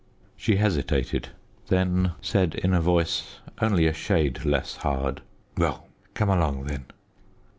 [0.35, 1.29] She hesitated;
[1.67, 5.21] then said in a voice only a shade less hard
[5.59, 6.85] "Well, come along, then."